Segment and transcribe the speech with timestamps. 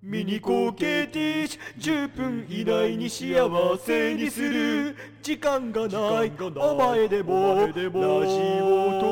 [0.00, 3.46] ミニコケティッシュ10分以内に幸
[3.78, 4.96] せにする。
[5.22, 6.32] 時間がない。
[6.56, 9.04] お前でもラジオト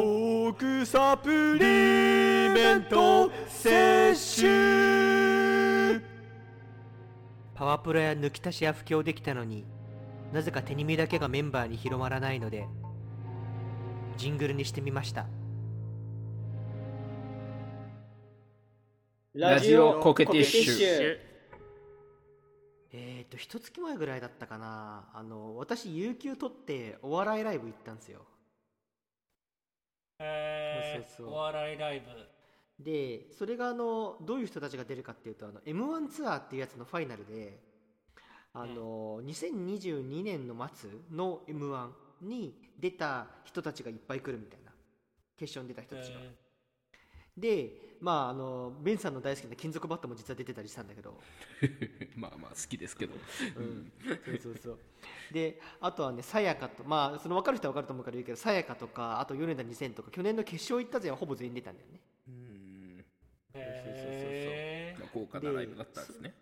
[0.53, 1.65] ークサプリ
[2.49, 6.07] メント摂取。
[7.55, 9.67] パワプロや抜き足しや布教できたのに
[10.33, 12.69] なぜか手に身だけがメンバーに広まらないので
[14.17, 15.27] ジングルにしてみました。
[19.35, 21.19] ラジオコケティッシュ。
[22.93, 25.11] えっ、ー、と一月前ぐらいだったかな。
[25.15, 28.23] あの私有給取ってお笑いライブ行ったんですよ。
[30.19, 31.35] えー、そうそうそう。
[31.35, 32.85] お笑いライブ。
[32.85, 37.59] でそれがあのどういう人たちが出るかっていうとあの m 1ツアーっていうやつのファイナルで
[38.59, 41.89] あの、2022年の末の m 1
[42.21, 44.67] に出た人たちがいっぱい来るみたいな。
[45.37, 46.35] 決勝に出た人たちが、え
[47.37, 51.15] でまああのベンさんの大好きな金属バットも実は出てたりしたんだけど、
[52.17, 53.15] まあまあ好きですけど。
[53.57, 53.93] うん、
[54.25, 54.79] そうそうそう。
[55.33, 62.01] であとはねさやかとまあその分かる人は分かると思うから言うけどさやかとかあと米田2000とか去年の決勝行った勢はほぼ全員出たんだよね。
[62.29, 63.05] うん。
[63.55, 65.01] へー。
[65.01, 66.35] まあ豪華なライブだったんですね。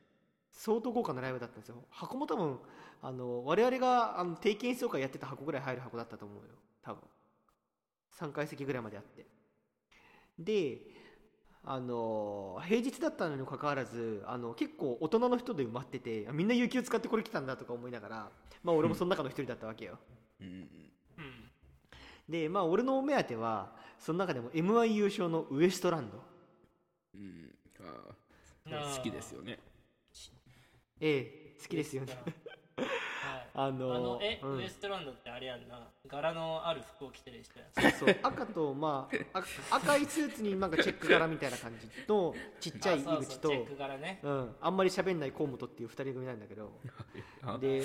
[0.65, 1.77] 相当豪華なライブだったんですよ。
[1.91, 2.59] 箱も多分
[3.03, 6.55] あの我々があの定期演奏会やってた箱ぐらい入る箱だったと思うよ。
[6.83, 7.03] 多分。
[8.19, 9.27] 3階席ぐらいまであって。
[10.39, 10.79] で
[11.65, 18.31] あの平日だったのにもかかわらずあの結構大人の人で埋まっててあみんな有給使ってこれ来たんだとか思いながら
[18.63, 19.99] まあ俺もその中の一人だったわけよ、
[20.41, 20.47] うん。
[20.47, 20.69] うん
[22.27, 26.23] でまあ俺のお目当てはその中でも m 1優勝のウエストランド。
[27.15, 27.55] うん。
[28.73, 29.54] あ好きですよね。
[31.07, 32.17] ええ好きですよね。
[32.77, 32.89] はい。
[33.53, 34.57] あのあのえ、うん。
[34.57, 35.87] ウエストランドってあれやんな。
[36.09, 38.17] 柄のある服を着てる人やそうそう。
[38.23, 44.21] 赤とまああ赤いスーツになんかチェック柄みたいな感じとちっちゃい井あそう口とそうチェック柄ね。
[44.23, 46.73] うん、あんまり喋んない河本っていう2人組なんだけど。
[47.43, 47.83] あ で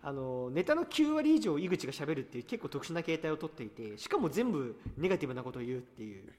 [0.00, 6.32] あのネタの9割以上井口が喋るっていう結構特殊な形態をとっていてしかも全部ネガティブなことを言うっていう。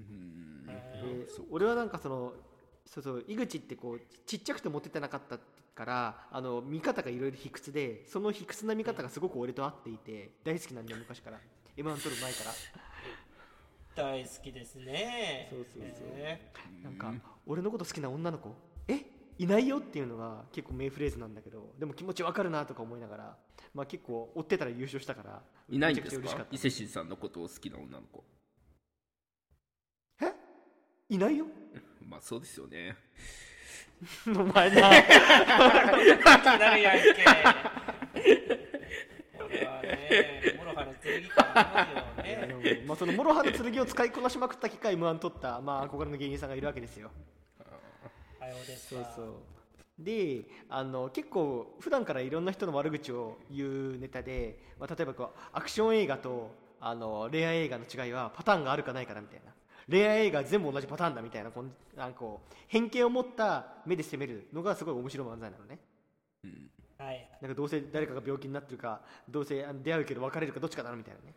[0.00, 0.66] うん。
[0.66, 2.34] でそう俺はなんかその
[2.86, 5.38] そうそう井口ってこうちっちゃくてモテてなかった
[5.74, 11.40] からあの見方がいろいろ卑屈でその卑屈な見方がすごく俺と合っていて大好きなんだよ昔から。
[11.76, 12.50] m 1取る前から。
[13.96, 15.48] 大好きですね。
[15.50, 16.08] そうそうそう。
[16.16, 16.52] へ
[16.82, 17.12] なんか
[17.46, 18.54] 俺のこと好きな女の子
[18.86, 19.00] え
[19.38, 23.36] いないよっていうのが結構名フレーズなんだけどでも気持ちわかるなとか思いながら
[23.74, 26.52] まあ結構追ってたら優勝したからいないんめちゃくちゃ嬉しかった。
[26.52, 28.24] ですか伊勢神さんのことを好きな女の子。
[30.22, 30.32] え？
[31.08, 31.46] いないよ
[32.08, 32.96] まあそうですよね。
[34.26, 34.96] お前な。
[34.96, 37.24] え気になるやんけ。
[39.38, 42.84] 俺はねモロハの剣からありますよね。
[42.86, 47.10] まあその諸刃の剣を使いこなしまくった機会 M1 取ったまあ憧れの芸人さんがいるわけですよ。
[48.40, 49.34] はようでそうそう。
[49.98, 56.50] であの結構普段からいろんな人の悪口を言うネタで、まあ、例えばこうアクション映画と
[56.80, 59.52] あの恋愛映画の違いはパターンがあるかないかなみたいな
[59.90, 65.78] 恋愛映画は全部同じパターンだみたいなこんなんかこう偏見を持った目で攻めるのがすごい面白い漫才なのね。
[66.44, 66.70] うん。
[66.98, 67.28] はい。
[67.40, 71.34] なんかどうせ誰かが病気になってるかどうせ出会うけど別れるかどっちかだなみたいなね。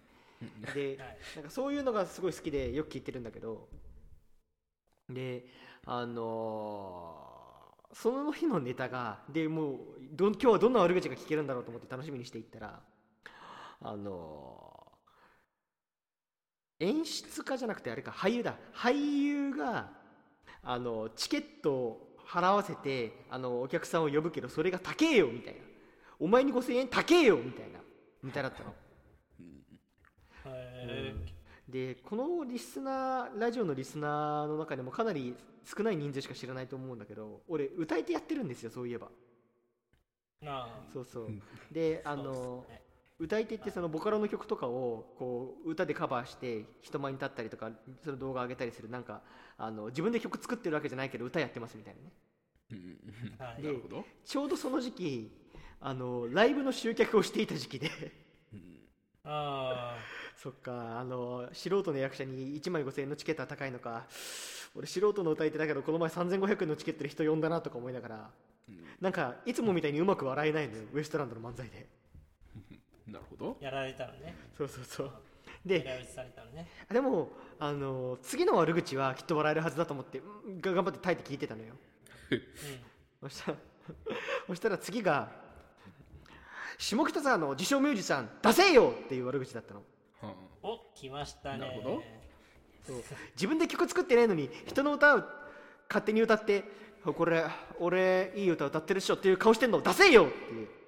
[0.74, 1.18] ではい。
[1.36, 3.68] なんかそういうのがすごい好きでよく聞いてるんだけど。
[5.10, 5.46] で
[5.86, 7.38] あのー
[7.94, 9.78] その日のネタがでもう
[10.12, 12.82] どん今日はどんな悪口が聞けるんだろうと思って楽しみにしていったら
[13.82, 14.87] あのー
[16.80, 18.56] 演出家じゃなくてあれか俳優だ。
[18.74, 19.90] 俳優が
[20.64, 25.62] あのチケットを払わせてあのお客さんを呼ぶけどそれが高えよみたいな。
[26.20, 27.80] お前に5000円高えよみたいな。
[28.24, 28.74] ネタだったの。
[30.46, 31.16] へ
[31.68, 39.10] でこのリスナーラジオのリスナーの中でもかなり少ない人数しか知らないと思うんだけど俺歌い手やってるんですよそういえば。
[40.46, 40.70] あ。
[40.94, 41.30] そうそう。
[41.72, 42.66] であの
[43.20, 47.72] 歌い手ってそのボカロの曲とかをこう歌でカバーして人前に立ったりとか
[48.04, 49.22] その動画上げたりするなんか
[49.58, 52.12] あの自分で曲作ってるわけじゃないけど歌やってますみたいなね。
[52.70, 54.06] でなるほど。
[54.24, 55.32] ちょうどその時期
[55.80, 57.90] あのライブの集客をしていた時期で。
[59.24, 59.98] あ
[60.36, 64.06] そっかあの素人の役者に1枚5000円のチケットは高いのか。
[64.76, 68.30] 俺素人の歌い手だけどこの前3500円のチケットで人呼んだなとか思いながら。
[69.02, 71.88] なんかいつもみたいにうまく笑えないのよウエストランドの漫才で
[73.08, 73.58] なるほど。
[73.62, 73.64] あ。
[73.64, 74.36] やられたのね。
[74.58, 75.06] そうそうそう。
[75.06, 75.12] や
[75.66, 76.68] でられされたのね。
[76.92, 81.76] でもあの次の悪口はきっと笑えるはずだと思ってうんが頑張って耐えて聞いてたのよ。
[83.22, 83.58] そしたら
[84.48, 85.32] そしたら次が
[86.78, 89.84] 下北沢の自称ミュージシャン出せよっていう悪口だったの。
[90.22, 91.60] はお来ましたね。
[91.60, 92.04] なるほど。
[92.86, 93.04] そう。
[93.36, 95.24] 自分で曲作ってないのに人の歌を
[95.90, 96.64] 勝手に歌って
[97.04, 97.46] 「これ
[97.80, 100.34] 俺いい歌歌ってるっしょ」っていう顔してんの出せよって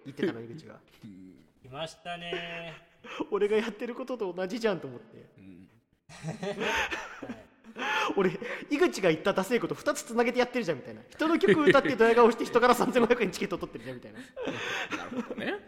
[0.06, 0.80] 言ってたの井口が
[1.70, 2.74] 来ましたね。
[3.30, 5.30] 俺がやってることと同じじゃんと思って。
[5.38, 5.70] うん。
[8.18, 8.32] 俺
[8.72, 11.02] 井口が言ったダセいこと2つつなげてやってるじゃんみたいな。
[11.12, 14.20] 人の曲歌ってドヤ顔して人から3500円チケット取ってるじゃんみたいな。
[14.98, 15.60] なるほどね、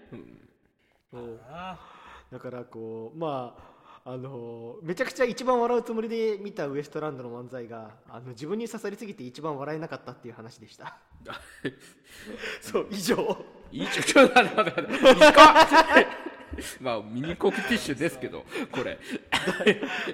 [1.14, 1.40] うん。
[2.32, 3.56] だからこうま
[4.04, 10.98] ああのめちゃくちゃ一番笑うつもりで見たウエストランドの漫才があの自分に刺さりすぎて一番笑えなかったっていう話でした。
[12.60, 15.66] そう以上いいちょちょ待って待って待って短っ
[16.82, 19.00] まあミニコックティッシュですけどこれ。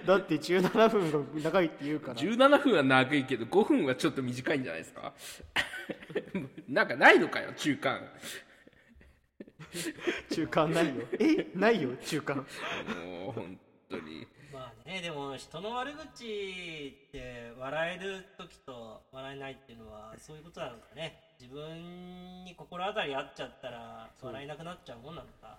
[0.05, 2.15] だって17分が長いって言うから。
[2.15, 5.13] 17分は長いけど5分はちょっと短いんじゃないですか？
[6.69, 8.01] なんかないのかよ中間。
[10.29, 10.93] 中間ないよ。
[11.19, 12.37] えないよ中間。
[12.37, 12.43] も
[13.29, 14.27] う本当に。
[14.53, 21.19] まあねでも人の悪口って笑える時と笑えないっていうのはそういうことなのかね。
[21.39, 25.57] 自分に心当たりあっちゃったら笑えなくなっちゃうもんなのか。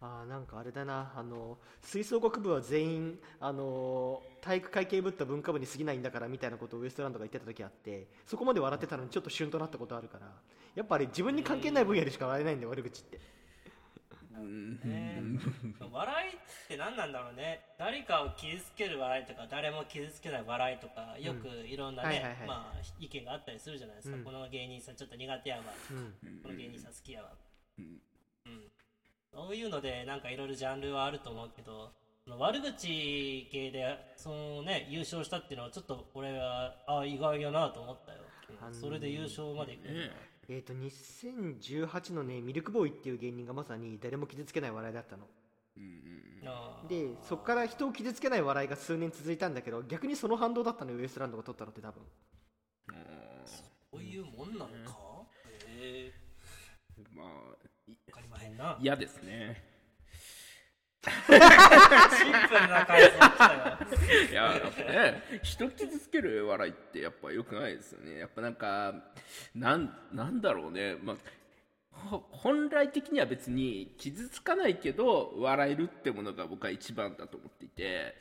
[0.00, 1.12] あーなんかあれだな。
[1.16, 10.26] あの吹奏楽部は全員あの体育会系ぶった文化部に過ぎないんだからみたいなことをウエストランドが言ってた時あってそこまで笑ってたのにちょっと旬となったことあるから
[10.74, 13.18] やっぱり自分に関係ない分野でしか笑えないんだよ悪口って
[14.36, 14.80] うん。
[14.84, 15.22] ね
[15.92, 16.32] 笑いっ
[16.68, 17.60] て何なんだろうね。
[17.78, 24.24] 誰かを傷つける笑いとか誰も傷つけない笑いとかよくいろんなね、まあ意見があったりするじゃないですか、うん。
[24.24, 25.62] この芸人さんちょっと苦手やわ。
[25.90, 26.42] うん。
[26.42, 27.30] この芸人さん好きやわ。
[27.78, 27.84] うん。
[28.46, 28.62] うん。
[29.32, 31.92] そういうのでなんかいろいろジャンルはあると思うけど
[32.38, 38.18] 悪口系でそのね優勝したっていうのはちょっと俺はあ意外やなと思ったよ、
[38.72, 40.10] それで優勝までいく、ね
[40.48, 45.26] えっ、と2018のねミルクボーイっていう芸人がまさに誰も傷つけない笑いだったの。
[45.76, 45.82] うん
[46.42, 46.88] うんあー。
[47.14, 52.02] でそっから人を傷つけない笑いが数年続いたんだけど逆にその反動だったのよウエストランドが取ったのって多分。
[52.88, 52.96] うん
[53.46, 54.72] そういうもんなのか、
[55.68, 56.12] へえ
[57.14, 58.76] まあい分かりまへんな。
[58.80, 59.73] 嫌ですね
[61.04, 63.04] シンプルな感想
[64.30, 68.18] いややっぱね人傷つける笑いってやっぱ良くないですよね。
[68.18, 68.94] やっぱなんか
[69.54, 70.96] なんなんだろうね。
[71.02, 71.16] まあ
[72.30, 78.16] 本来的には別に傷つかないけど笑えるってものが僕は一番だと思っていて。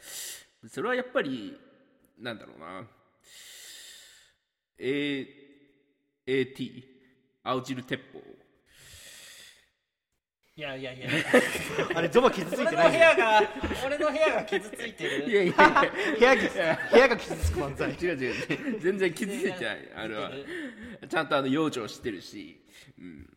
[0.70, 1.60] それはやっぱり
[2.20, 2.88] なんだろうな。
[4.80, 5.28] A
[6.26, 6.84] AT
[7.44, 8.22] 青汁鉄砲。
[10.56, 11.10] いやいやいや。
[11.96, 12.92] あれゾマ傷つい俺のてないよ。
[12.92, 13.42] 部屋が
[13.86, 15.30] 俺の部屋が傷ついてる。
[15.30, 15.52] いやいやい
[16.20, 17.90] 部屋が部屋が傷つく漫才。
[17.90, 18.80] や 違う違う。
[18.80, 20.32] 全然傷ついてないあれは。
[21.10, 22.62] ちゃんとあの養生してるし、
[23.00, 23.28] うん、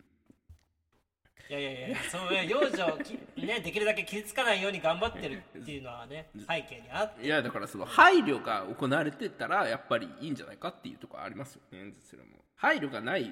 [1.48, 7.24] いやいやいやそういう養生ねできるだけ傷つかないように頑張ってるっていうのはね 背景にあって。
[7.24, 12.44] いやだからその配慮が行われてたらやっぱりいいんじゃないかっていうところありますよねそれも。
[12.56, 13.30] 配慮がない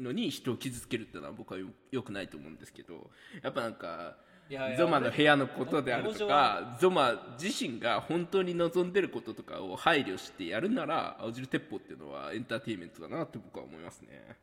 [0.00, 3.10] のに人を傷つけるっていうのは僕はよよくないと思うんですけど
[3.42, 4.16] やっぱなんか
[4.48, 14.36] いやいやゾマの部屋のことであるとかゾマ自身が本当に望んでることとかを配慮してやるなら青汁鉄砲っていうのはエンターテインメントだなって僕は思いますね。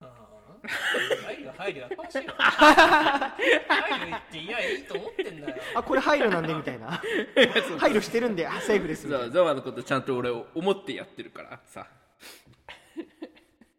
[0.00, 5.56] 配慮配慮やかましいわ配慮言っていやいいと思ってんだよ。
[5.74, 7.02] あこれ配慮なんでみたいな。
[7.78, 11.88] 配慮してるんであセーフですみたゾマのことちゃんと俺を思ってやってるからさ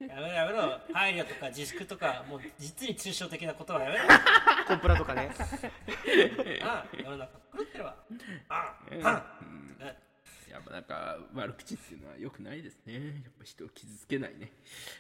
[0.10, 0.80] やめろやめろ。
[0.92, 4.04] 配慮とか自粛とかもう実に抽象的なことはやめろ。
[4.68, 5.30] コンプラとかね。
[6.64, 7.96] ああ世の中狂ってるわ。
[8.50, 8.74] あ
[9.04, 9.36] あ
[9.82, 9.86] あ
[10.52, 12.94] やっぱなんか悪口っていうのは良くないですね。
[12.96, 13.00] や
[13.30, 14.52] っぱ人を傷つけないね。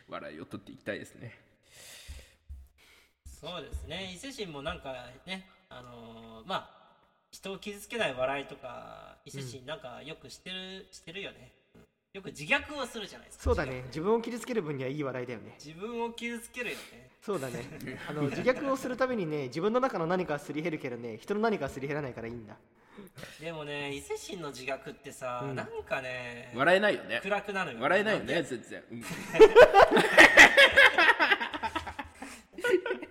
[0.07, 1.39] 笑いを取っていきたいですね。
[3.25, 4.13] そうですね。
[4.13, 4.93] 伊勢神もなんか
[5.25, 6.79] ねあのーまあ
[7.31, 11.58] 人を傷つけない笑いとか伊勢神なんかよくしてる、してるよね、うん
[12.11, 13.43] よく自虐をするじゃないですか。
[13.43, 13.83] そうだね。
[13.87, 15.55] 自分を傷つける分にはいい笑いだよね。
[15.63, 17.11] 自分を傷つけるよね。
[17.21, 17.63] そうだね。
[18.09, 22.57] あの自虐をするためにね自分の中の何かはすり減るけどね人の何かはすり減らないからいいんだ。
[23.39, 25.55] でもね伊勢神の自虐ってさ、うん。
[25.55, 27.19] なんかね笑えないよね。
[27.21, 29.01] 暗くなるよ笑えないよね全然、うん。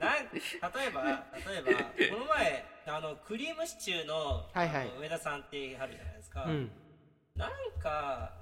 [0.01, 0.41] なん例
[0.89, 1.73] えば例えば
[2.17, 4.91] この前あのクリームシチューの,、はいはい。
[4.99, 6.73] 上田さんってあるじゃないですか、うん。
[7.37, 7.51] なん
[7.81, 8.38] かうん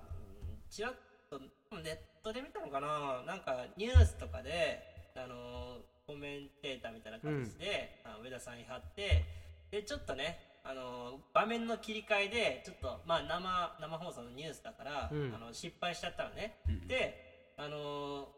[0.70, 0.94] ちらっ
[1.30, 1.46] とネ
[1.92, 3.22] ットで見たのかな？
[3.26, 4.82] なんかニュースとかで
[5.16, 9.24] あのコメンテーターみたいな感じで、あ上田さんに貼って
[9.70, 15.32] でちょっとねあの場面の切り替えでちょっとまあ生生放送のニュースだから、うん。
[15.34, 16.86] あの失敗しちゃったのね、うん。
[16.88, 18.28] であの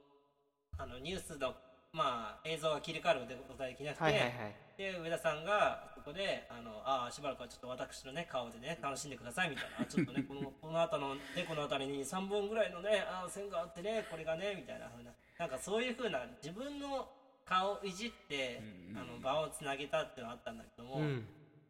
[0.78, 1.54] あのニュースの
[1.92, 4.54] まあ映像が切り替わることができなくて、はいはいはい。
[4.76, 9.82] で上田さんがそこであのあーしばらくはちょっと私のね顔でね楽しんでくださいみたいな。
[9.82, 15.12] あちょっとねこの この後のでこの辺りに3本ぐらいのねあー線があってねこれがねみたいな風な。
[15.38, 17.08] なんかそういう風な自分の
[17.44, 18.60] 顔をいじって、
[18.94, 21.26] あの場をつなげたっていうのがあったんだけども、うん。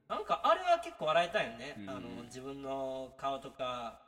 [0.08, 1.90] なんかあれは結構笑えたよね、うん。
[1.90, 4.00] あの自分の顔とか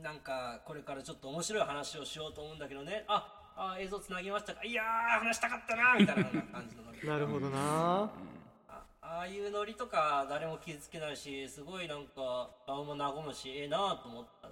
[0.00, 3.04] なんかこれからちょっと面白い話をしようと思うんだけどね。
[3.08, 4.64] ああ映像つなぎましたか？
[4.64, 7.02] いやー話したかったなみたいな感じのノリ。
[7.08, 7.58] なるほどな。
[7.58, 8.10] あ
[9.02, 14.48] ああいうノリとか誰も傷つけないしすごいなんか顔も和むしええなと思った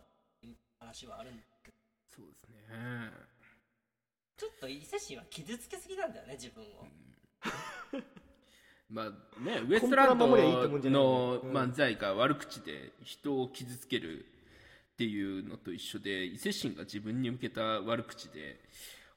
[0.78, 1.76] 話はあるんだけど。
[2.10, 3.10] そうですね。
[4.36, 6.86] ちょっと伊勢神は傷つけすぎなんだよね自分を、
[8.88, 11.52] まあねウエストランドのうん。
[11.52, 14.24] 漫才が悪口で人を傷つける
[15.00, 18.60] っていうのと一緒で伊勢神が自分に向けた悪口で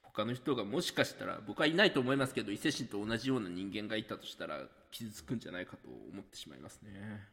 [0.01, 4.61] 他の人がもしかしたら僕はいないと思いますけど伊勢神と同じような人間がいたとしたら
[4.91, 7.27] 傷つくんじゃないかと思ってしまいますね。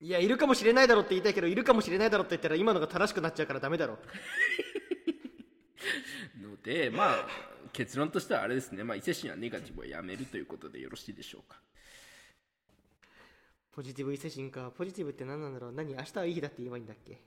[0.00, 3.98] いやいるかもしれないだろって言いたいけどいるかもしれないだろって言ったら今のが正しくなっちゃうからダメだろ。
[6.40, 7.26] のでまあ
[7.72, 11.58] 結論としてはあれですね、まあ、伊勢神はネガティブはやめるということでよろしいでしょうか
[13.74, 15.72] ポジティブ伊勢神かポジティブって何なんだろう。
[15.72, 17.18] 何明日はいい日だって言えばいいんだっけ？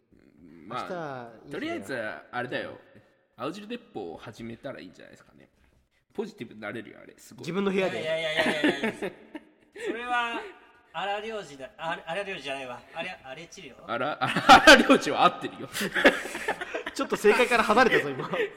[0.67, 1.51] まあ明日はいい日だよ。
[1.51, 1.99] とりあえず
[2.31, 2.77] あれだよ。
[3.35, 5.49] 青汁鉄砲を始めたらいいんじゃないですかね。
[6.13, 7.15] ポジティブになれるよあれ。
[7.17, 7.41] すごい。
[7.41, 7.99] 自分の部屋で。
[7.99, 8.93] いやいやいやいやいやいや
[9.87, 10.39] それは
[10.93, 11.71] 荒領事だ。
[11.77, 12.79] あ荒領事じゃないわ。
[12.93, 13.73] あれあれ治療？
[13.87, 15.69] あらあら領事は合ってるよ。
[16.93, 18.29] ちょっと正解から離れたぞ今。
[18.29, 18.51] はい。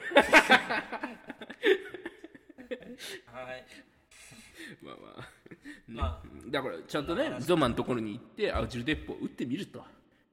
[4.83, 5.57] まあまあ、ね。
[5.87, 9.83] まだからちゃんとねゾマのところに行って青汁鉄砲を撃ってみると。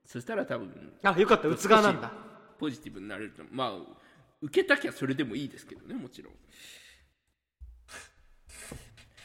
[0.05, 1.49] そしたら多分あよかった。
[1.49, 2.13] うつ側なんだ。
[2.59, 3.43] ポジティブになれると。
[3.51, 3.73] まあ
[4.41, 6.35] 受けたきゃそれでもいいですけどねもちろん。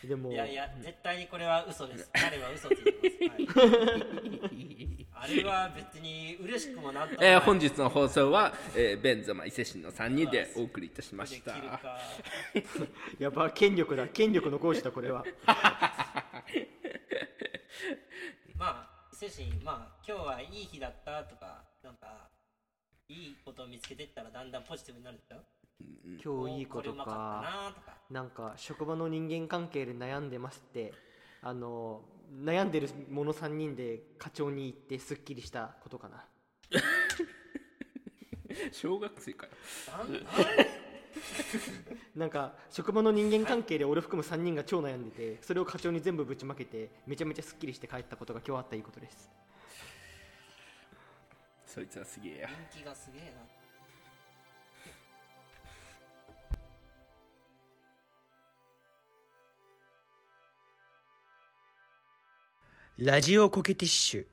[0.07, 0.31] でも。
[0.31, 2.10] いやいや絶対にこれは嘘です。
[2.13, 7.32] 彼は嘘ついてます、はい、 あれは別に嬉しくもなんともない。
[7.34, 11.56] えー本日の放送は、えーベンゾマ伊勢神の3人でお送りいたしました。
[13.20, 14.08] やば権力だ。
[14.08, 15.24] 権力の行使だこれは。
[18.58, 22.30] まあ伊勢神まあ今日はいい日だったとかなんか
[23.08, 25.44] いいことを見つけてったらだんだんポジティブになるでしょ？
[26.24, 27.74] 今日いいことか。
[28.10, 30.94] なんか職場の人間関係で悩んでますって
[31.42, 36.26] あの悩んでる者3人で課長に行ってすっきりしたことかな。
[38.72, 39.52] 小学生かよ。
[42.16, 49.30] なんか職場の人間関係で俺含む3人が超悩んでてそれを課長に全部ぶちまけてめちゃめちゃすっきりして帰ったことが今日あったいいことです。
[51.66, 53.61] そいつはすげえや人気がすげえな
[63.03, 64.25] ラジオコケティッシュ。